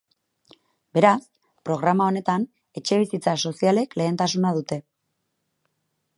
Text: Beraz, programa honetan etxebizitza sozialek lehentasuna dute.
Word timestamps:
Beraz, 0.97 1.19
programa 1.69 2.07
honetan 2.13 2.47
etxebizitza 2.81 3.37
sozialek 3.45 3.95
lehentasuna 4.03 4.57
dute. 4.59 4.81